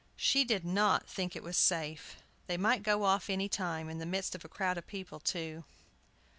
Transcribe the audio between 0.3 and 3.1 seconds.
did not think it was safe. They might go